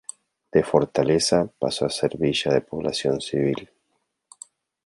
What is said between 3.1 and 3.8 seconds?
civil.